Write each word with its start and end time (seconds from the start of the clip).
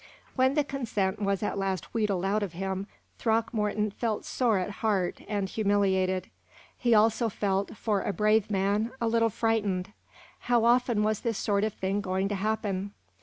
When 0.35 0.55
the 0.55 0.63
consent 0.63 1.21
was 1.21 1.43
at 1.43 1.59
last 1.59 1.93
wheedled 1.93 2.25
out 2.25 2.41
of 2.41 2.53
him, 2.53 2.87
Throckmorton 3.19 3.91
felt 3.91 4.25
sore 4.25 4.57
at 4.57 4.71
heart 4.81 5.21
and 5.27 5.47
humiliated. 5.47 6.31
He 6.75 6.95
also 6.95 7.29
felt, 7.29 7.77
for 7.77 8.01
a 8.01 8.11
brave 8.11 8.49
man, 8.49 8.93
a 8.99 9.07
little 9.07 9.29
frightened. 9.29 9.93
How 10.49 10.65
often 10.65 11.03
was 11.03 11.19
this 11.19 11.37
sort 11.37 11.63
of 11.63 11.75
thing 11.75 12.01
going 12.01 12.29
to 12.29 12.35
happen? 12.35 12.95